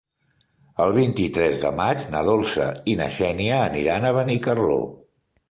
[0.85, 4.81] El vint-i-tres de maig na Dolça i na Xènia aniran a Benicarló.